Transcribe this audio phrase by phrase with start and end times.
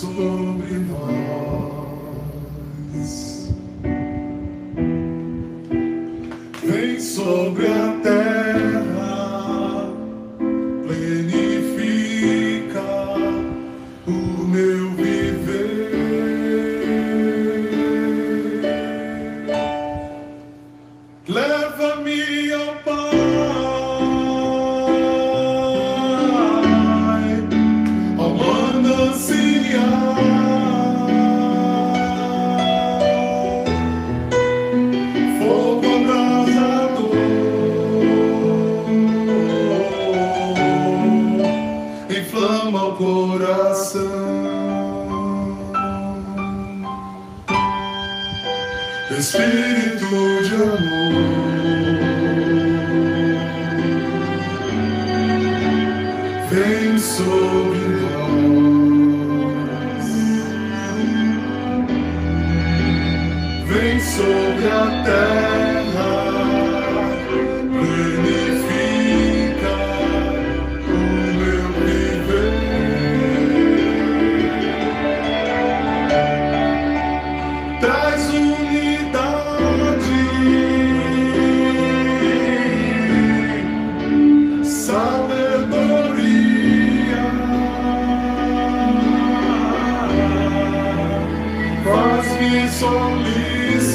[0.00, 1.90] sobre nós.
[2.92, 3.39] Vem
[92.82, 93.89] only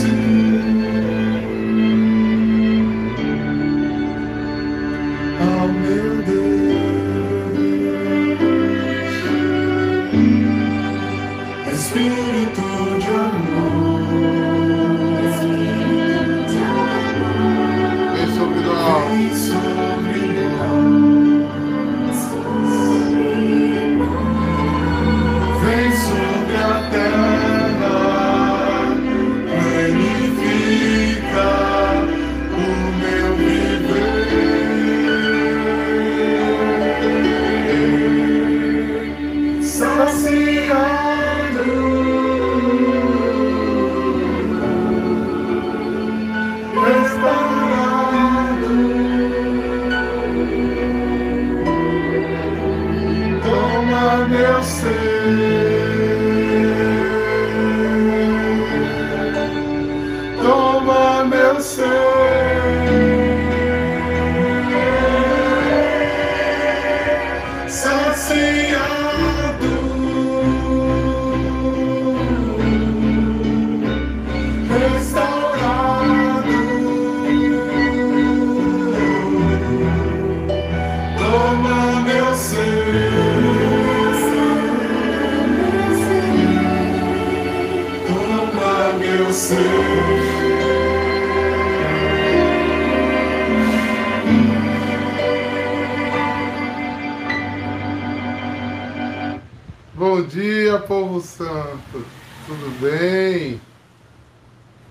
[100.15, 102.05] Bom dia, povo santo.
[102.47, 103.59] Tudo bem?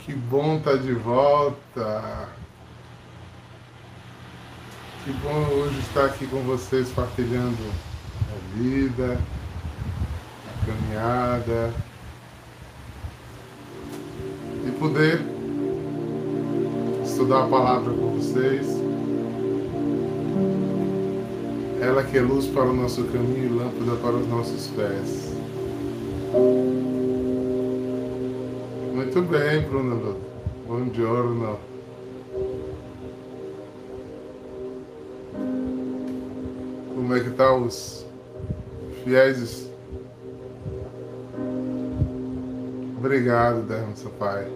[0.01, 2.29] Que bom estar de volta.
[5.03, 7.57] Que bom hoje estar aqui com vocês partilhando
[8.21, 9.19] a vida,
[10.47, 11.73] a caminhada
[14.67, 15.23] e poder
[17.03, 18.84] estudar a palavra com vocês.
[21.85, 25.35] Ela que é luz para o nosso caminho e lâmpada para os nossos pés.
[28.95, 30.17] Muito bem, Bruno.
[30.67, 31.59] Bom giorno.
[36.95, 38.07] Como é que tá os
[39.05, 39.71] fiéis?
[42.97, 44.51] Obrigado, Dermos, Pai.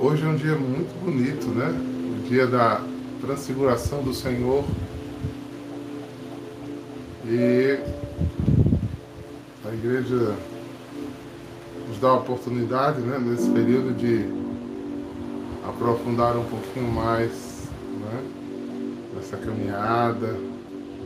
[0.00, 1.97] Hoje é um dia muito bonito, né?
[2.28, 2.82] Dia da
[3.22, 4.62] transfiguração do Senhor.
[7.24, 7.78] E
[9.64, 10.36] a igreja
[11.88, 14.28] nos dá a oportunidade, né, nesse período de
[15.66, 17.66] aprofundar um pouquinho mais
[17.98, 18.22] né,
[19.14, 20.36] nessa caminhada,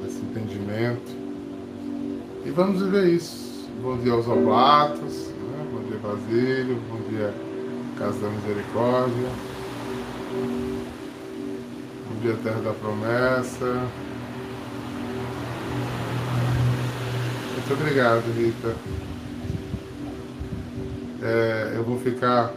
[0.02, 1.12] nesse entendimento.
[2.44, 3.68] E vamos viver isso.
[3.80, 5.66] Bom dia aos oblatos, né?
[5.72, 7.32] bom dia Basílio, bom dia
[7.96, 9.28] Casa da Misericórdia,
[12.22, 13.88] bom dia Terra da Promessa.
[17.52, 18.76] Muito obrigado, Rita.
[21.20, 22.54] É, eu vou ficar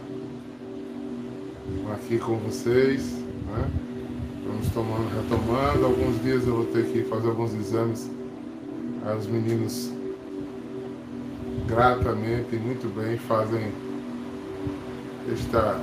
[1.92, 3.68] aqui com vocês, né?
[4.46, 5.84] Vamos tomando, retomando.
[5.84, 8.08] Alguns dias eu vou ter que fazer alguns exames
[9.18, 9.92] Os meninos
[11.66, 13.72] gratamente e muito bem fazem
[15.32, 15.80] esta,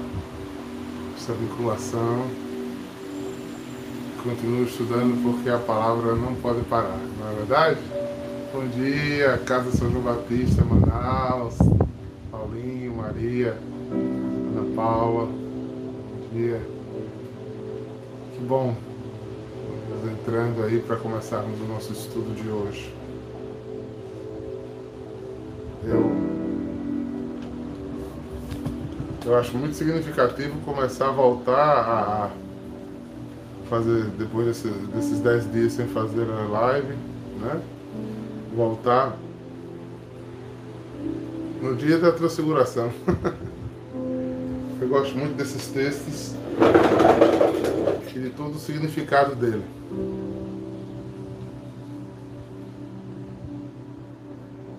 [1.18, 2.43] esta vinculação.
[4.24, 7.78] Continuo estudando porque a palavra não pode parar, não é verdade?
[8.54, 11.58] Bom dia, Casa São João Batista, Manaus,
[12.32, 13.58] Paulinho, Maria,
[13.92, 16.62] Ana Paula, bom dia.
[18.34, 18.74] Que bom,
[20.04, 22.96] Estamos entrando aí para começarmos o nosso estudo de hoje.
[25.84, 26.12] Eu,
[29.26, 32.43] eu acho muito significativo começar a voltar a
[33.74, 36.94] fazer, depois desse, desses 10 dias sem fazer a live,
[37.42, 37.60] né?
[38.56, 39.18] Voltar
[41.60, 42.92] no dia da transfiguração.
[44.80, 46.36] eu gosto muito desses textos
[48.16, 49.64] e de todo o significado dele.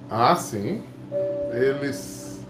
[0.08, 0.84] Ah, sim
[1.52, 2.40] eles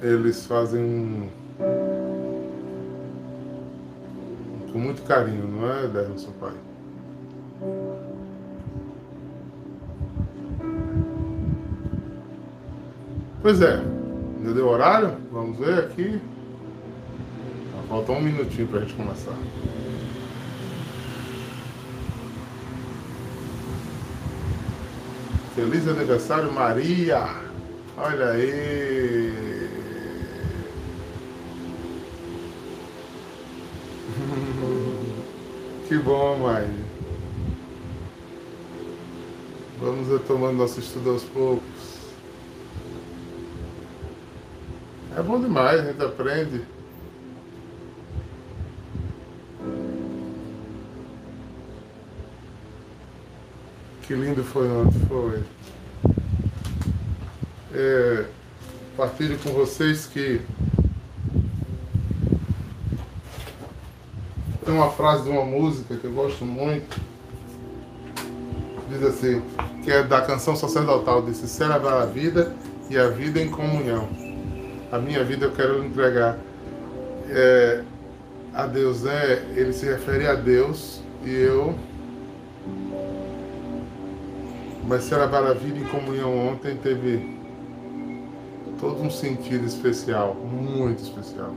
[0.00, 1.30] eles fazem
[4.72, 6.52] com muito carinho, não é, Derson pai?
[13.42, 13.82] Pois é,
[14.38, 15.16] ainda deu horário?
[15.30, 16.20] Vamos ver aqui.
[17.88, 19.36] Falta um minutinho para a gente começar.
[25.54, 27.26] Feliz aniversário, Maria!
[27.98, 29.51] Olha aí!
[35.92, 36.66] Que bom, mãe!
[39.78, 41.62] Vamos retomando nosso estudo aos poucos.
[45.14, 46.64] É bom demais, a gente aprende.
[54.00, 55.42] Que lindo foi ontem, foi.
[57.74, 58.24] É,
[58.96, 60.40] partilho com vocês que
[64.72, 66.98] tem uma frase de uma música que eu gosto muito.
[68.88, 69.42] Diz assim,
[69.84, 72.56] que é da canção sacerdotal, disse, celebrar a vida
[72.88, 74.08] e a vida em comunhão.
[74.90, 76.38] A minha vida eu quero entregar
[77.28, 77.82] é,
[78.54, 79.44] a Deus, né?
[79.54, 81.74] Ele se refere a Deus e eu
[84.84, 87.38] mas celebrar a vida em comunhão ontem teve
[88.80, 91.54] todo um sentido especial, muito especial.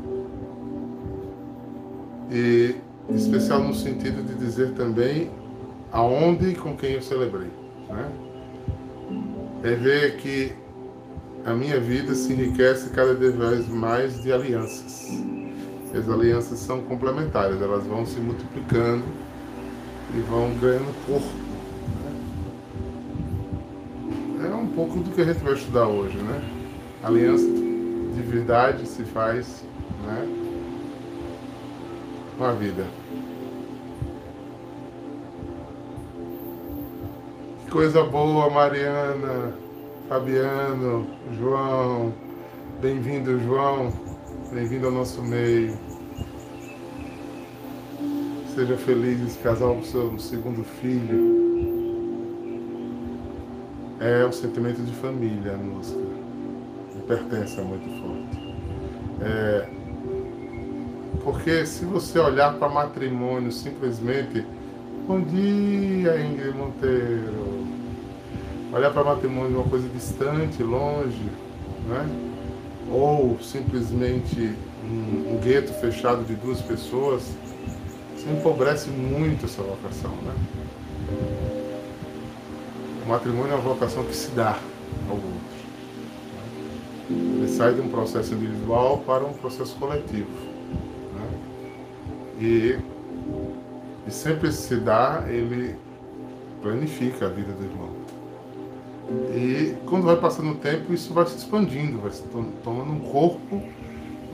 [2.31, 2.75] E
[3.09, 5.29] especial no sentido de dizer também
[5.91, 7.49] aonde e com quem eu celebrei.
[7.89, 8.11] Né?
[9.63, 10.53] É ver que
[11.45, 13.35] a minha vida se enriquece cada vez
[13.69, 15.09] mais de alianças.
[15.93, 19.03] As alianças são complementares, elas vão se multiplicando
[20.13, 21.45] e vão ganhando corpo
[24.75, 26.41] pouco do que a gente vai estudar hoje, né?
[27.01, 29.63] Aliança de verdade se faz,
[30.05, 30.44] né?
[32.37, 32.85] Com a vida.
[37.69, 39.53] Coisa boa, Mariana,
[40.07, 42.13] Fabiano, João.
[42.81, 43.91] Bem-vindo, João.
[44.51, 45.77] Bem-vindo ao nosso meio.
[48.53, 51.45] Seja feliz esse casal com seu segundo filho
[53.99, 55.99] é o sentimento de família, a música.
[57.07, 58.55] Pertence muito forte.
[59.21, 59.69] É,
[61.25, 64.45] porque se você olhar para matrimônio simplesmente,
[65.07, 67.65] bom dia Ingrid Monteiro,
[68.71, 71.27] olhar para matrimônio uma coisa distante, longe,
[71.89, 72.07] né?
[72.91, 74.53] ou simplesmente
[74.83, 77.23] um, um gueto fechado de duas pessoas,
[78.15, 80.11] isso empobrece muito essa vocação.
[80.11, 80.33] Né?
[83.03, 84.59] O matrimônio é uma vocação que se dá
[85.09, 85.55] ao outro.
[87.09, 90.54] Ele sai de um processo individual para um processo coletivo.
[92.45, 92.77] E,
[94.07, 95.75] e sempre se dá, ele
[96.61, 97.89] planifica a vida do irmão.
[99.35, 102.23] E quando vai passando o tempo, isso vai se expandindo, vai se
[102.63, 103.63] tomando um corpo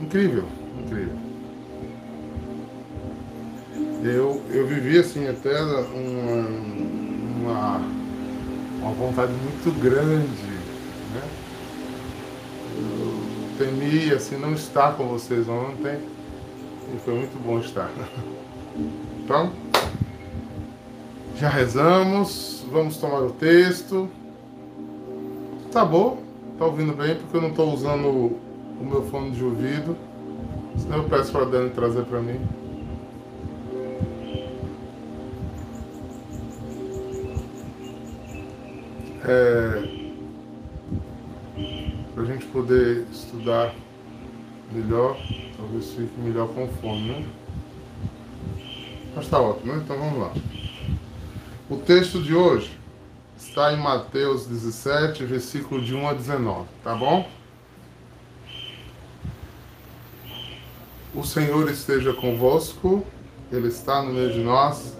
[0.00, 0.44] incrível,
[0.78, 1.16] incrível.
[4.04, 5.80] Eu, eu vivi assim até uma,
[7.40, 8.02] uma
[8.82, 10.52] uma vontade muito grande.
[11.14, 11.22] Né?
[12.76, 15.98] Eu temi assim, não estar com vocês ontem
[16.94, 17.90] e foi muito bom estar.
[19.24, 19.52] Então,
[21.36, 24.08] já rezamos, vamos tomar o texto.
[25.70, 26.22] Tá bom,
[26.58, 28.40] tá ouvindo bem porque eu não estou usando o,
[28.80, 29.96] meu fone de ouvido.
[30.76, 32.40] Senão eu peço para Dani trazer para mim.
[39.24, 40.02] É,
[42.14, 43.72] para a gente poder estudar
[44.72, 45.16] melhor,
[45.56, 47.26] talvez fique melhor com fome, né?
[49.14, 49.82] Mas está ótimo, né?
[49.84, 50.32] Então vamos lá.
[51.68, 52.78] O texto de hoje
[53.36, 57.28] está em Mateus 17, versículo de 1 a 19, tá bom?
[61.14, 63.04] O Senhor esteja convosco,
[63.50, 64.96] Ele está no meio de nós.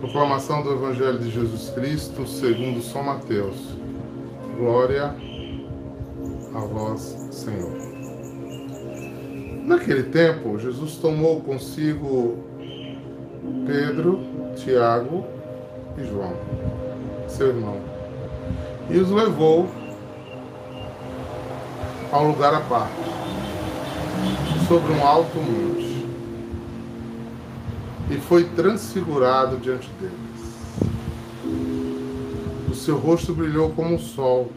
[0.00, 3.56] Proclamação do Evangelho de Jesus Cristo, segundo São Mateus.
[4.56, 5.14] Glória
[6.54, 7.00] a vós,
[7.32, 7.87] Senhor.
[9.68, 12.38] Naquele tempo, Jesus tomou consigo
[13.66, 14.18] Pedro,
[14.56, 15.26] Tiago
[15.98, 16.32] e João,
[17.28, 17.76] seu irmão,
[18.88, 19.68] e os levou
[22.10, 22.94] a um lugar à parte,
[24.66, 26.06] sobre um alto monte,
[28.10, 30.48] e foi transfigurado diante deles.
[32.70, 34.50] O seu rosto brilhou como o sol,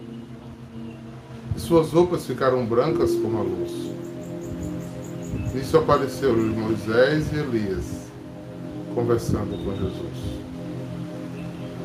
[1.54, 3.91] e suas roupas ficaram brancas como a luz.
[5.54, 8.10] Nisso apareceram Moisés e Elias,
[8.96, 10.42] conversando com Jesus.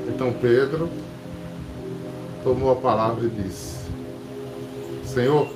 [0.09, 0.89] Então Pedro
[2.45, 3.77] tomou a palavra e disse:
[5.05, 5.49] Senhor,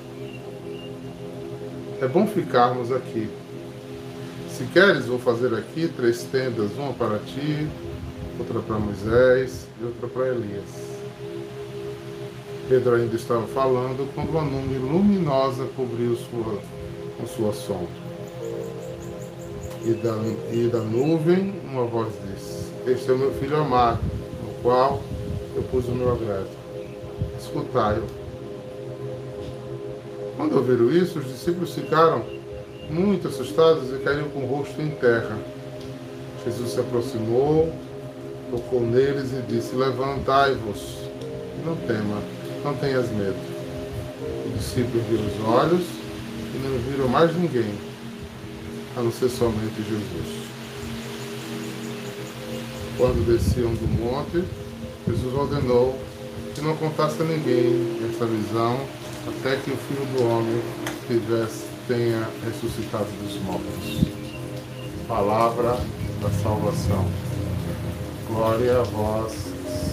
[2.00, 3.28] é bom ficarmos aqui.
[4.48, 7.68] Se queres, vou fazer aqui três tendas, uma para ti,
[8.38, 11.00] outra para Moisés e outra para Elias.
[12.68, 16.60] Pedro ainda estava falando quando uma nuvem luminosa cobriu sua,
[17.22, 17.99] a sua sombra.
[19.82, 20.14] E da,
[20.52, 24.00] e da nuvem uma voz disse: Este é meu filho amado,
[24.44, 25.02] no qual
[25.56, 26.48] eu pus o meu agrado.
[27.38, 28.04] Escutai-o.
[30.36, 32.24] Quando ouviram isso, os discípulos ficaram
[32.90, 35.38] muito assustados e caíram com o rosto em terra.
[36.44, 37.72] Jesus se aproximou,
[38.50, 40.98] tocou neles e disse: Levantai-vos,
[41.64, 42.18] não tema,
[42.64, 43.36] não tenhas medo.
[44.46, 45.86] Os discípulos viram os olhos
[46.54, 47.72] e não viram mais ninguém,
[48.96, 50.50] a não ser somente Jesus.
[52.96, 54.44] Quando desciam do monte,
[55.08, 55.98] Jesus ordenou
[56.54, 58.78] que não contasse a ninguém essa visão
[59.26, 60.62] até que o Filho do Homem
[61.06, 64.06] tivesse, tenha ressuscitado dos mortos.
[65.06, 65.78] Palavra
[66.20, 67.06] da salvação.
[68.28, 69.32] Glória a vós,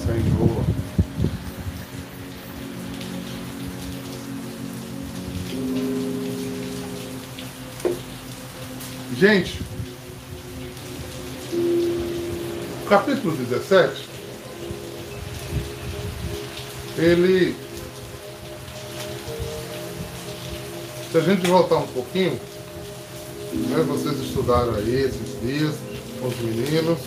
[0.05, 0.56] Senhor.
[9.19, 9.59] Gente,
[12.87, 14.07] capítulo 17,
[16.99, 17.55] ele.
[21.11, 22.39] Se a gente voltar um pouquinho,
[23.53, 25.73] né, vocês estudaram aí esses dias
[26.21, 26.99] com os meninos.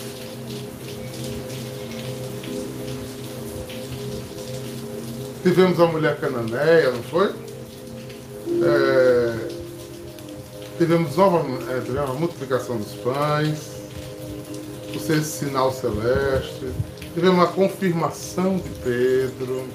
[5.43, 7.50] Tivemos a mulher cananeia, não foi?
[10.81, 13.83] Tivemos nova, é, tivemos a multiplicação dos pães,
[14.95, 16.71] o sexto sinal celeste,
[17.13, 19.67] tivemos a confirmação de Pedro,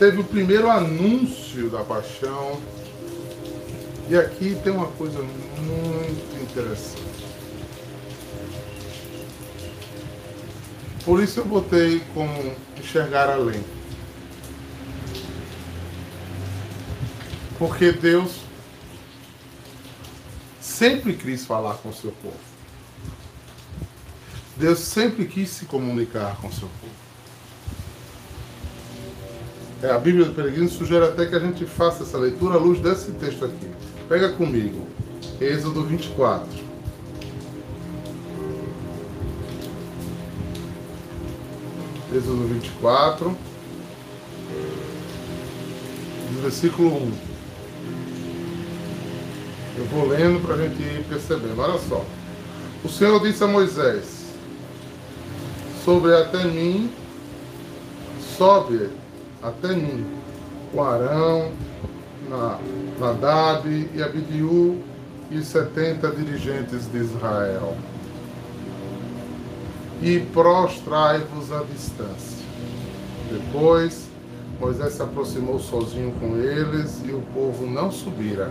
[0.00, 2.60] teve o primeiro anúncio da paixão,
[4.10, 7.24] e aqui tem uma coisa muito interessante.
[11.04, 13.62] Por isso eu botei como enxergar além.
[17.60, 18.45] Porque Deus
[20.76, 22.36] sempre quis falar com o seu povo.
[24.58, 26.92] Deus sempre quis se comunicar com o seu povo.
[29.82, 32.78] É, a Bíblia do Peregrino sugere até que a gente faça essa leitura à luz
[32.78, 33.70] desse texto aqui.
[34.06, 34.86] Pega comigo,
[35.40, 36.46] Êxodo 24.
[42.14, 43.36] Êxodo 24,
[46.42, 47.25] versículo 1.
[49.78, 51.60] Eu vou lendo para a gente ir percebendo.
[51.60, 52.04] Olha só.
[52.82, 54.26] O Senhor disse a Moisés:
[55.84, 56.90] Sobre até mim,
[58.38, 58.88] sobe
[59.42, 60.06] até mim,
[60.72, 61.52] com Arão,
[62.28, 62.58] na,
[62.98, 64.82] Nadab e Abidiú
[65.30, 67.76] e setenta dirigentes de Israel.
[70.00, 72.44] E prostrai-vos à distância.
[73.30, 74.06] Depois,
[74.60, 78.50] Moisés se aproximou sozinho com eles e o povo não subira.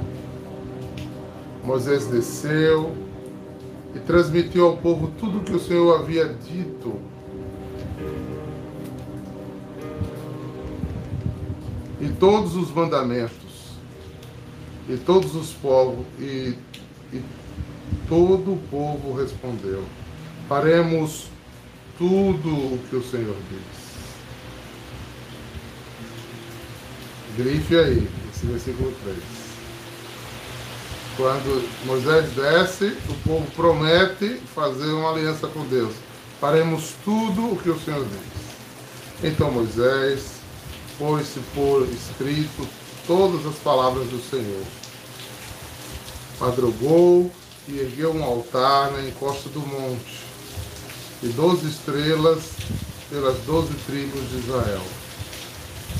[1.65, 2.95] Moisés desceu
[3.95, 7.00] e transmitiu ao povo tudo o que o Senhor havia dito.
[12.00, 13.45] E todos os mandamentos
[14.88, 16.55] e todos os povos, e,
[17.12, 17.22] e
[18.07, 19.84] todo o povo respondeu:
[20.48, 21.27] Faremos
[21.98, 23.86] tudo o que o Senhor diz.
[27.38, 29.35] Grife aí, esse versículo 3.
[31.17, 35.93] Quando Moisés desce, o povo promete fazer uma aliança com Deus.
[36.41, 39.31] Faremos tudo o que o Senhor diz.
[39.31, 40.25] Então Moisés
[40.98, 42.67] pôs-se por escrito
[43.07, 44.63] todas as palavras do Senhor.
[46.39, 47.31] Madrugou
[47.67, 50.22] e ergueu um altar na encosta do monte,
[51.24, 52.43] e doze estrelas
[53.10, 54.81] pelas doze tribos de Israel.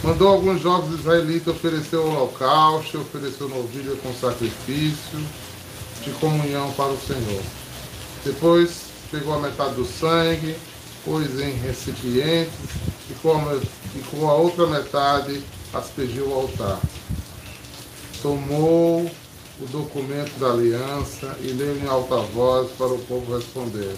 [0.04, 5.20] Mandou alguns jovens israelitas oferecer o holocausto, ofereceu novilha com sacrifício
[6.04, 7.42] de comunhão para o Senhor.
[8.24, 10.56] Depois pegou a metade do sangue,
[11.04, 12.54] pôs em recipientes
[13.10, 13.56] e com a,
[13.96, 15.42] e com a outra metade
[15.74, 16.80] aspergiu o altar.
[18.22, 19.10] Tomou
[19.60, 23.96] o documento da aliança e leu em alta voz para o povo responder.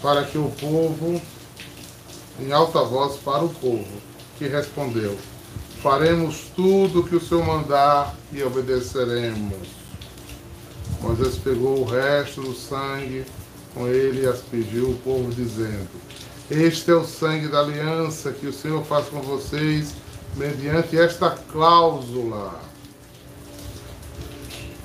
[0.00, 1.20] Para que o povo,
[2.38, 4.09] em alta voz para o povo,
[4.40, 5.18] que respondeu:
[5.82, 9.68] Faremos tudo o que o Senhor mandar e obedeceremos.
[11.02, 13.26] Moisés pegou o resto do sangue
[13.74, 15.90] com ele e aspergiu o povo, dizendo:
[16.50, 19.92] Este é o sangue da aliança que o Senhor faz com vocês
[20.36, 22.60] mediante esta cláusula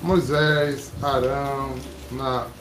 [0.02, 1.74] Moisés, Arão,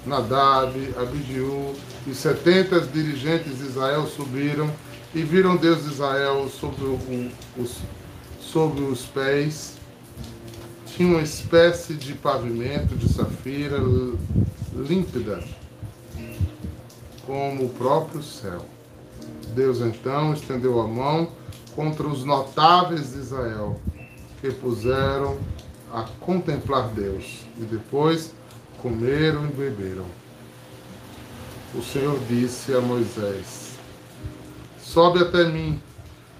[0.05, 1.75] Nadab, Abidiú
[2.07, 4.71] e setenta dirigentes de Israel subiram
[5.15, 6.99] e viram Deus de Israel sobre, o,
[7.57, 7.77] os,
[8.41, 9.77] sobre os pés.
[10.87, 13.77] Tinha uma espécie de pavimento de safira
[14.73, 15.41] límpida,
[17.25, 18.65] como o próprio céu.
[19.53, 21.31] Deus então estendeu a mão
[21.75, 23.79] contra os notáveis de Israel,
[24.41, 25.37] que puseram
[25.93, 28.33] a contemplar Deus e depois
[28.81, 30.05] comeram e beberam.
[31.73, 33.64] O Senhor disse a Moisés:
[34.95, 35.77] Sobe até mim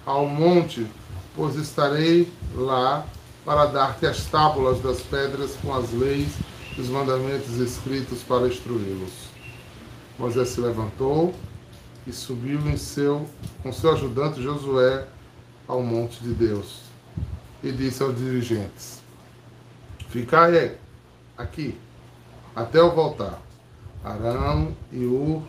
[0.06, 0.86] ao monte,
[1.34, 3.04] pois estarei lá
[3.44, 6.30] para dar-te as tábulas das pedras com as leis
[6.74, 9.12] e os mandamentos escritos para instruí-los.
[10.18, 11.34] Moisés se levantou
[12.06, 13.28] e subiu em seu,
[13.62, 15.06] com seu ajudante Josué
[15.68, 16.80] ao monte de Deus
[17.62, 19.02] e disse aos dirigentes:
[20.08, 20.78] Ficai
[21.36, 21.78] aqui
[22.54, 23.38] até eu voltar.
[24.02, 25.42] Arão e Ur,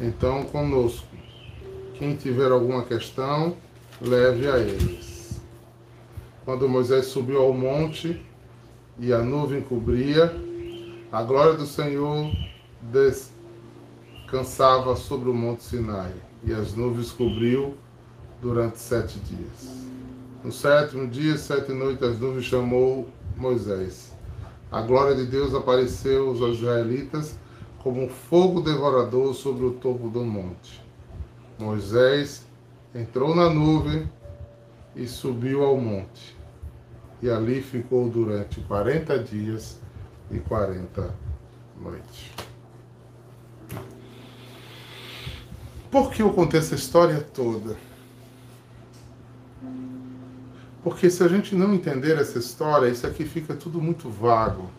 [0.00, 1.15] então conosco.
[1.98, 3.56] Quem tiver alguma questão,
[4.02, 5.40] leve a eles.
[6.44, 8.22] Quando Moisés subiu ao monte
[8.98, 10.30] e a nuvem cobria,
[11.10, 12.30] a glória do Senhor
[14.22, 16.12] descansava sobre o monte Sinai,
[16.44, 17.74] e as nuvens cobriu
[18.42, 19.86] durante sete dias.
[20.44, 24.14] No sétimo dia, sete noites, as nuvens chamou Moisés.
[24.70, 27.38] A glória de Deus apareceu aos israelitas
[27.82, 30.85] como um fogo devorador sobre o topo do monte.
[31.58, 32.44] Moisés
[32.94, 34.10] entrou na nuvem
[34.94, 36.36] e subiu ao monte.
[37.22, 39.80] E ali ficou durante 40 dias
[40.30, 41.14] e 40
[41.80, 42.30] noites.
[45.90, 47.76] Por que eu contei essa história toda?
[50.82, 54.70] Porque se a gente não entender essa história, isso aqui fica tudo muito vago.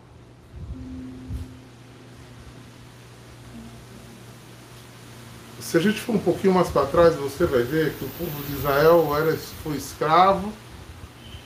[5.68, 8.42] Se a gente for um pouquinho mais para trás, você vai ver que o povo
[8.46, 10.50] de Israel era, foi escravo,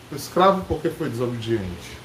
[0.08, 1.98] foi escravo porque foi desobediente.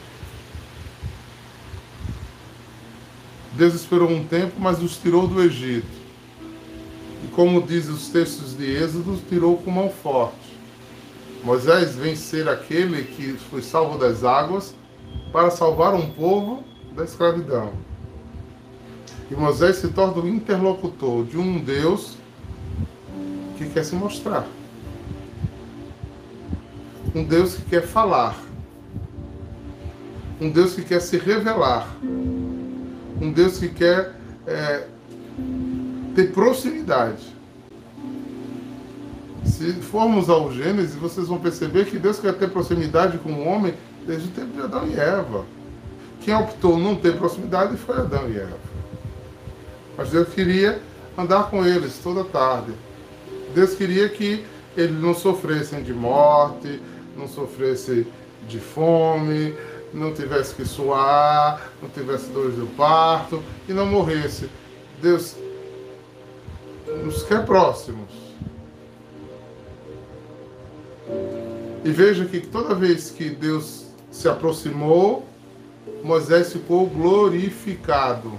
[3.54, 5.86] Deus esperou um tempo, mas os tirou do Egito.
[7.24, 10.58] E como dizem os textos de Êxodo, tirou com mão forte.
[11.44, 14.74] Moisés vem ser aquele que foi salvo das águas
[15.32, 16.64] para salvar um povo
[16.96, 17.74] da escravidão.
[19.30, 22.18] E Moisés se torna o interlocutor de um Deus
[23.58, 24.48] que quer se mostrar.
[27.14, 28.38] Um Deus que quer falar.
[30.40, 31.98] Um Deus que quer se revelar.
[32.04, 34.88] Um Deus que quer é,
[36.16, 37.36] ter proximidade.
[39.44, 43.74] Se formos ao Gênesis, vocês vão perceber que Deus quer ter proximidade com o homem
[44.06, 45.46] desde o tempo de Adão e Eva.
[46.22, 48.77] Quem optou não ter proximidade foi Adão e Eva.
[49.98, 50.80] Mas Deus queria
[51.18, 52.72] andar com eles toda tarde.
[53.56, 56.80] Deus queria que eles não sofressem de morte,
[57.16, 58.06] não sofressem
[58.48, 59.56] de fome,
[59.92, 64.50] não tivesse que suar, não tivesse dores do parto e não morresse.
[65.02, 65.36] Deus
[67.04, 68.28] nos quer próximos.
[71.84, 75.26] E veja que toda vez que Deus se aproximou,
[76.04, 78.34] Moisés ficou glorificado.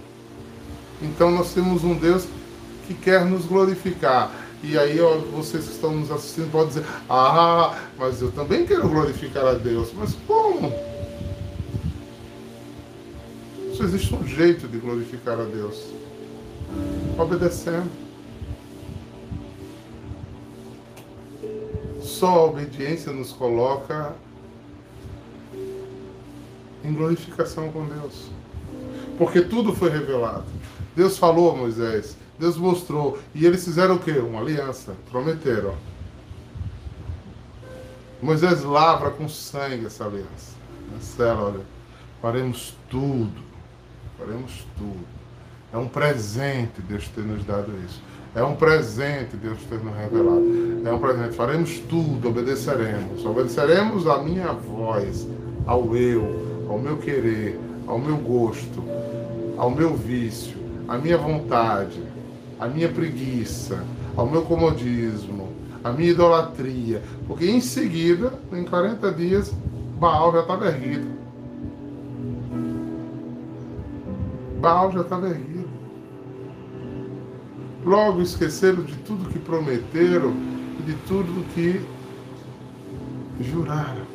[1.01, 2.27] Então nós temos um Deus
[2.87, 4.33] que quer nos glorificar.
[4.63, 8.89] E aí, ó, vocês que estão nos assistindo podem dizer: Ah, mas eu também quero
[8.89, 9.93] glorificar a Deus.
[9.95, 10.73] Mas como?
[13.75, 15.85] Só existe um jeito de glorificar a Deus:
[17.17, 17.89] obedecendo.
[22.01, 24.13] Só a obediência nos coloca
[26.85, 28.29] em glorificação com Deus.
[29.17, 30.58] Porque tudo foi revelado.
[30.99, 33.21] Deus falou a Moisés, Deus mostrou.
[33.33, 34.19] E eles fizeram o quê?
[34.19, 34.97] Uma aliança.
[35.13, 35.77] Prometeram.
[38.21, 40.57] Moisés lavra com sangue essa aliança.
[40.91, 41.61] Marcelo, olha,
[42.21, 43.41] faremos tudo.
[44.19, 45.07] Faremos tudo.
[45.73, 48.03] É um presente Deus ter nos dado isso.
[48.35, 50.83] É um presente Deus ter nos revelado.
[50.85, 51.37] É um presente.
[51.37, 53.25] Faremos tudo, obedeceremos.
[53.25, 55.29] Obedeceremos a minha voz,
[55.65, 57.57] ao eu, ao meu querer,
[57.87, 58.83] ao meu gosto,
[59.57, 62.03] ao meu vício, à minha vontade,
[62.59, 63.85] à minha preguiça,
[64.17, 65.53] ao meu comodismo,
[65.85, 67.03] à minha idolatria.
[67.27, 69.55] Porque em seguida, em 40 dias,
[70.01, 71.07] Baal já estava erguido.
[74.61, 75.69] Baal já estava erguido.
[77.85, 80.33] Logo esqueceram de tudo que prometeram
[80.81, 81.81] e de tudo que
[83.41, 84.07] juraram.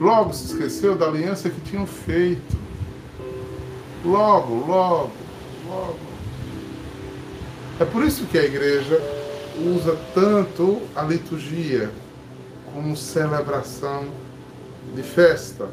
[0.00, 2.65] Logo se esqueceu da aliança que tinham feito.
[4.06, 5.12] Logo, logo,
[5.66, 5.98] logo.
[7.80, 9.00] É por isso que a igreja
[9.74, 11.90] usa tanto a liturgia
[12.72, 14.04] como celebração
[14.94, 15.68] de festa.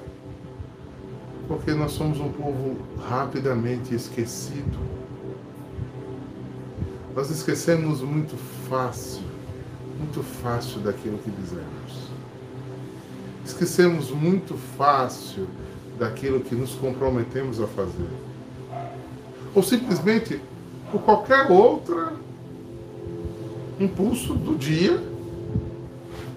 [1.47, 2.75] Porque nós somos um povo
[3.07, 4.79] rapidamente esquecido.
[7.15, 8.35] Nós esquecemos muito
[8.67, 9.21] fácil,
[9.99, 12.09] muito fácil daquilo que dizemos.
[13.45, 15.47] Esquecemos muito fácil
[15.97, 18.09] daquilo que nos comprometemos a fazer.
[19.53, 20.41] Ou simplesmente
[20.91, 22.13] por qualquer outro
[23.79, 25.01] impulso do dia,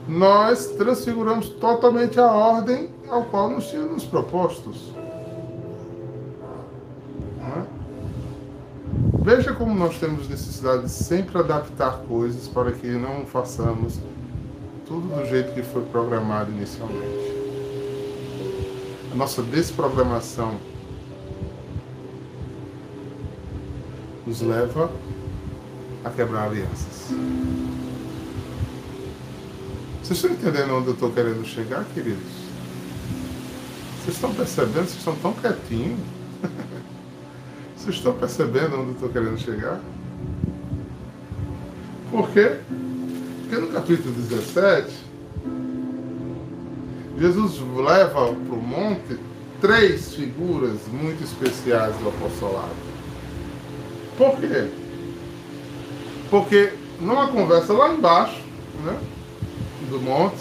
[0.09, 4.93] nós transfiguramos totalmente a ordem ao qual nos tínhamos propostos.
[7.41, 7.63] É?
[9.23, 13.99] Veja como nós temos necessidade de sempre adaptar coisas para que não façamos
[14.87, 17.36] tudo do jeito que foi programado inicialmente
[19.17, 20.59] nossa desprogramação
[24.27, 24.91] nos leva
[26.05, 27.09] a quebrar alianças.
[30.03, 32.47] Vocês estão entendendo onde eu estou querendo chegar, queridos?
[34.03, 34.87] Vocês estão percebendo?
[34.87, 35.99] Vocês estão tão quietinhos?
[37.77, 39.81] Vocês estão percebendo onde eu estou querendo chegar?
[42.11, 42.59] Por quê?
[43.41, 45.06] Porque no capítulo 17,
[47.19, 49.19] Jesus leva para o monte
[49.61, 52.75] três figuras muito especiais do apostolado.
[54.19, 54.71] Por quê?
[56.31, 58.43] Porque numa conversa lá embaixo,
[58.85, 58.99] né,
[59.89, 60.37] do monte,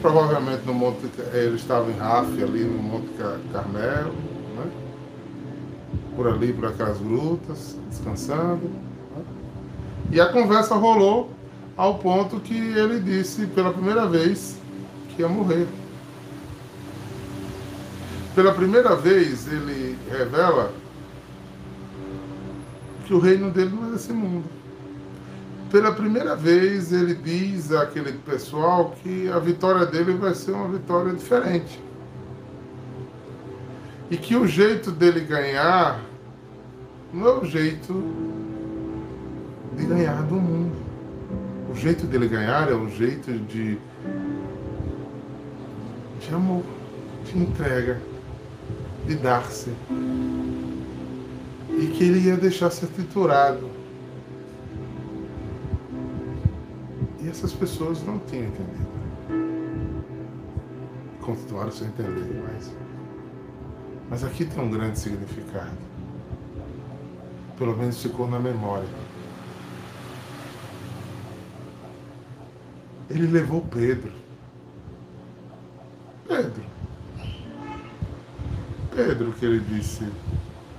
[0.00, 3.08] provavelmente no monte, ele estava em Rafa, ali no Monte
[3.52, 4.14] Carmelo,
[4.56, 4.70] né,
[6.14, 8.70] por ali, por aquelas grutas, descansando.
[9.16, 9.24] Né,
[10.12, 11.30] e a conversa rolou
[11.76, 14.56] ao ponto que ele disse pela primeira vez
[15.08, 15.66] que ia morrer.
[18.36, 20.70] Pela primeira vez, ele revela
[23.06, 24.44] que o reino dele não é desse mundo.
[25.70, 31.14] Pela primeira vez, ele diz àquele pessoal que a vitória dele vai ser uma vitória
[31.14, 31.82] diferente.
[34.10, 35.98] E que o jeito dele ganhar
[37.14, 38.04] não é o jeito
[39.78, 40.76] de ganhar do mundo.
[41.72, 43.78] O jeito dele ganhar é o jeito de,
[46.20, 46.64] de amor,
[47.24, 47.98] de entrega
[49.06, 49.70] de dar-se.
[51.78, 53.70] E que ele ia deixar ser triturado.
[57.22, 58.86] E essas pessoas não tinham entendido.
[61.20, 62.72] Continuaram sem entender, mas.
[64.08, 65.76] Mas aqui tem um grande significado.
[67.58, 68.88] Pelo menos ficou na memória.
[73.10, 74.12] Ele levou Pedro.
[76.28, 76.65] Pedro,
[78.96, 80.10] Pedro que ele disse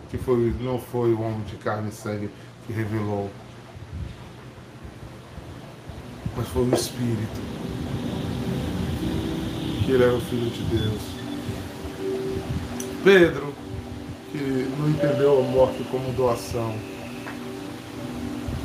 [0.09, 2.31] que foi, não foi o homem de carne e sangue
[2.65, 3.29] que revelou,
[6.35, 7.39] mas foi o Espírito,
[9.85, 11.01] que ele era o Filho de Deus.
[13.03, 13.53] Pedro,
[14.31, 16.75] que não entendeu a morte como doação,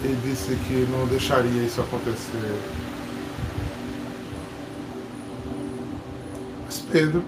[0.03, 2.59] ele disse que não deixaria isso acontecer.
[6.65, 7.23] Mas Pedro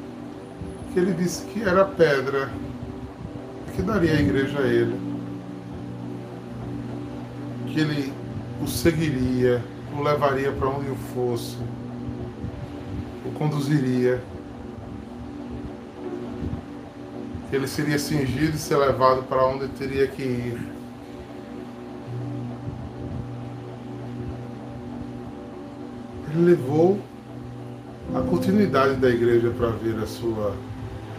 [0.95, 2.49] que ele disse que era pedra,
[3.75, 5.15] que daria a igreja a ele.
[7.75, 8.13] que ele
[8.63, 9.61] o seguiria,
[9.93, 11.57] o levaria para onde eu fosse,
[13.27, 14.23] o conduziria,
[17.51, 20.61] que ele seria cingido e ser levado para onde teria que ir.
[26.31, 27.01] Ele levou
[28.15, 30.55] a continuidade da igreja para ver a sua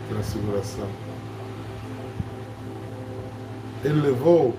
[0.09, 0.87] transfiguração.
[3.83, 4.55] Ele levou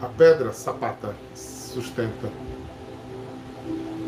[0.00, 2.30] a pedra sapata, sustenta.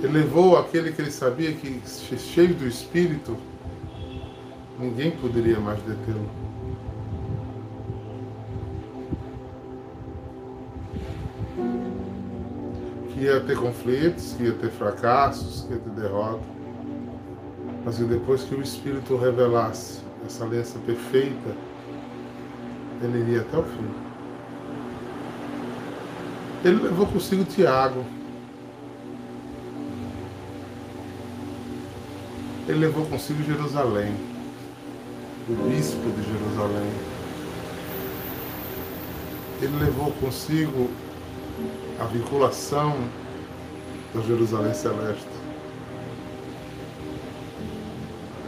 [0.03, 1.83] Ele levou aquele que ele sabia que,
[2.19, 3.37] cheio do Espírito,
[4.79, 6.31] ninguém poderia mais detê-lo.
[13.13, 16.45] Que ia ter conflitos, que ia ter fracassos, que ia ter derrota.
[17.85, 21.57] Mas que depois que o Espírito revelasse essa aliança perfeita,
[23.03, 23.91] ele iria até o fim.
[26.65, 28.05] Ele levou consigo Tiago.
[32.69, 34.17] Ele levou consigo Jerusalém,
[35.49, 36.91] o bispo de Jerusalém.
[39.63, 40.91] Ele levou consigo
[42.01, 42.97] a vinculação
[44.13, 45.29] da Jerusalém Celeste.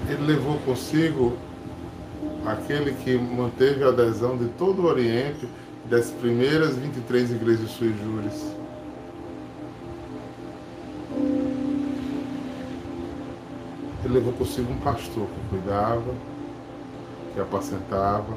[0.08, 1.38] Ele levou consigo
[2.52, 5.48] aquele que manteve a adesão de todo o Oriente
[5.86, 8.52] das primeiras 23 igrejas sui juris.
[14.04, 16.14] Ele levou consigo um pastor que cuidava,
[17.34, 18.34] que apacentava,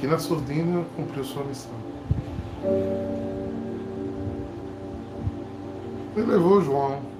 [0.00, 1.70] que na surdina cumpriu sua missão.
[6.16, 7.11] Ele levou João,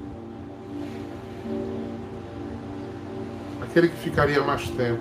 [3.72, 5.00] aquele que ficaria mais tempo.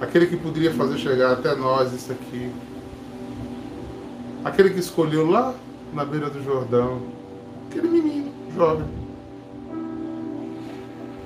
[0.00, 2.52] Aquele que poderia fazer chegar até nós isso aqui,
[4.44, 5.54] aquele que escolheu lá
[5.92, 7.02] na beira do Jordão,
[7.68, 8.86] aquele menino jovem,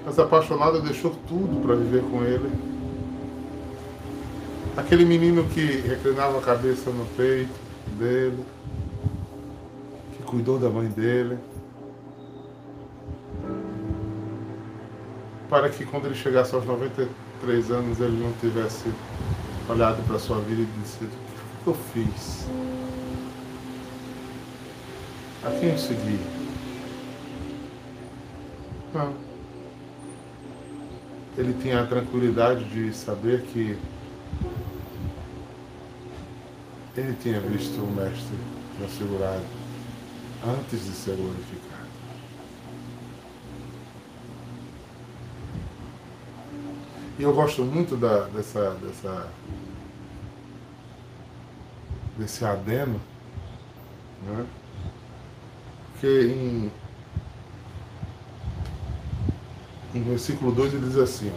[0.04, 2.50] mas apaixonado deixou tudo para viver com ele,
[4.76, 7.52] aquele menino que reclinava a cabeça no peito
[7.98, 8.42] dele,
[10.16, 11.38] que cuidou da mãe dele.
[15.52, 17.06] Para que quando ele chegasse aos 90
[17.42, 18.90] três anos ele não tivesse
[19.68, 21.08] olhado para a sua vida e disse: O
[21.62, 22.46] que eu fiz?
[25.44, 26.18] A quem eu segui?
[28.94, 29.12] Não.
[31.36, 33.76] Ele tinha a tranquilidade de saber que
[36.96, 38.38] ele tinha visto o Mestre
[38.78, 39.44] transfigurado
[40.46, 41.81] antes de ser glorificado.
[47.22, 49.28] E eu gosto muito da, dessa, dessa,
[52.18, 53.00] desse adeno,
[54.26, 54.44] né?
[55.92, 56.72] porque em,
[59.94, 61.32] em versículo 2 ele diz assim,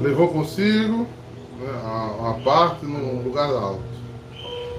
[0.00, 0.98] levou consigo
[1.58, 3.82] né, a, a parte num lugar alto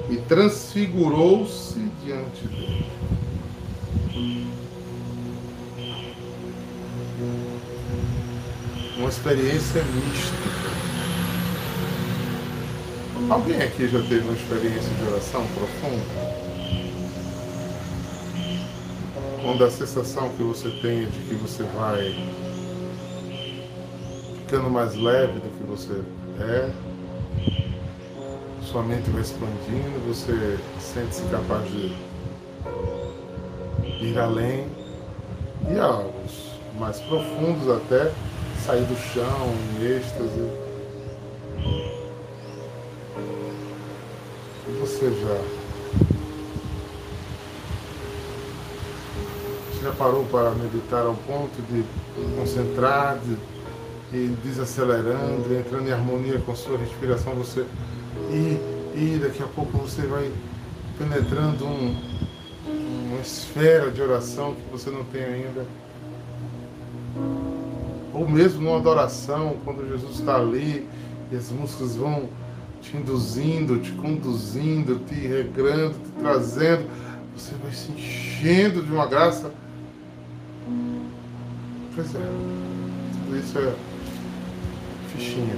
[0.10, 2.90] e transfigurou-se diante dele.
[9.00, 10.70] Uma experiência mística.
[13.30, 16.04] Alguém aqui já teve uma experiência de oração profunda?
[19.42, 22.14] Quando a sensação que você tem de que você vai
[24.36, 26.02] ficando mais leve do que você
[26.42, 26.70] é,
[28.64, 31.96] sua mente vai expandindo, você sente-se capaz de
[34.02, 34.68] ir além
[35.72, 38.12] e alvos mais profundos até
[38.60, 40.50] sair do chão em êxtase.
[44.68, 45.60] E você já.
[49.72, 51.84] Você já parou para meditar ao ponto de
[52.38, 53.38] concentrar, de,
[54.12, 57.66] de desacelerando, entrando em harmonia com a sua respiração, você.
[58.30, 58.60] E,
[58.96, 60.32] e daqui a pouco você vai
[60.98, 61.96] penetrando um,
[62.68, 65.66] uma esfera de oração que você não tem ainda
[68.20, 70.86] ou mesmo numa adoração, quando Jesus está ali
[71.32, 72.28] e as músicas vão
[72.82, 76.86] te induzindo, te conduzindo, te regrando, te trazendo,
[77.34, 79.54] você vai se enchendo de uma graça.
[81.96, 82.30] Pois é,
[83.24, 83.74] tudo isso é
[85.14, 85.56] fichinha.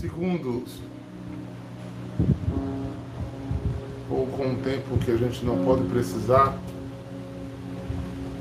[0.00, 0.64] Segundo,
[4.10, 6.58] ou com um tempo que a gente não pode precisar,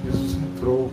[0.03, 0.91] Jesus entrou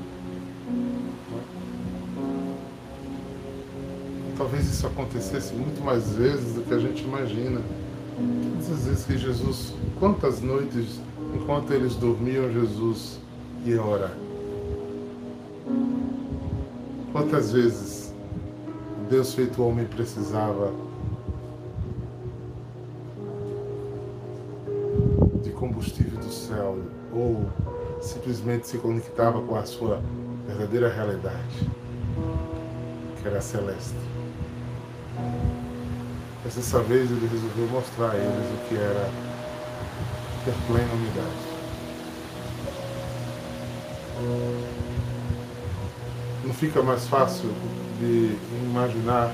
[4.60, 7.60] talvez isso acontecesse muito mais vezes do que a gente imagina.
[8.54, 11.00] Todas as vezes que Jesus, quantas noites,
[11.34, 13.18] enquanto eles dormiam, Jesus
[13.64, 14.12] ia orar.
[17.12, 18.12] Quantas vezes
[19.08, 20.72] Deus feito homem precisava
[25.42, 26.78] de combustível do céu
[27.12, 27.46] ou
[28.00, 30.00] simplesmente se conectava com a sua
[30.46, 31.70] verdadeira realidade,
[33.20, 34.10] que era celeste.
[36.44, 39.10] Mas dessa vez ele resolveu mostrar a eles o que era
[40.44, 41.50] ter plena unidade.
[46.44, 47.50] Não fica mais fácil
[48.00, 49.32] de imaginar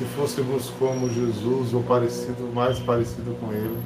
[0.00, 3.78] se fôssemos como Jesus ou parecido, mais parecido com Ele,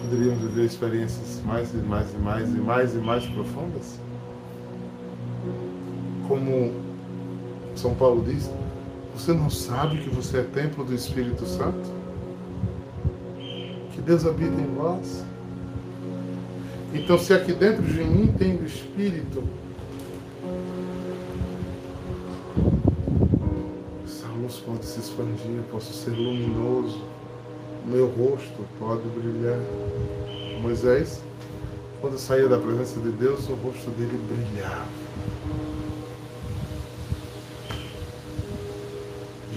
[0.00, 4.00] poderíamos viver experiências mais e mais e mais e mais e mais profundas?
[6.26, 6.85] Como
[7.76, 8.50] São Paulo diz,
[9.14, 11.94] você não sabe que você é templo do Espírito Santo?
[13.92, 15.24] Que Deus habita em vós?
[16.94, 19.44] Então, se aqui dentro de mim tem o Espírito,
[24.04, 27.02] essa luz pode se expandir, posso ser luminoso,
[27.84, 29.60] meu rosto pode brilhar.
[30.62, 31.22] Moisés,
[32.00, 35.05] quando saía da presença de Deus, o rosto dele brilhava.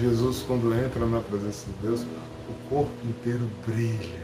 [0.00, 4.20] Jesus, quando entra na presença de Deus, o corpo inteiro brilha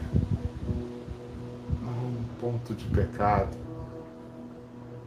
[2.39, 3.57] ponto de pecado,